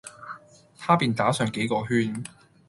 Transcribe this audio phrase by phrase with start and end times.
[0.79, 2.23] 他便打上幾個圈；